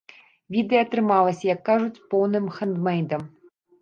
Відэа 0.55 0.79
атрымалася, 0.85 1.45
як 1.55 1.61
кажуць, 1.69 2.03
поўным 2.15 2.45
хэндмэйдам. 2.57 3.21